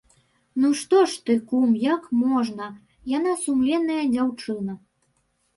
Ну, 0.61 0.69
што 0.79 1.01
ж 1.11 1.19
ты, 1.29 1.35
кум, 1.51 1.75
як 1.83 2.07
можна, 2.23 2.71
яна 3.17 3.37
сумленная 3.45 4.03
дзяўчына. 4.15 4.73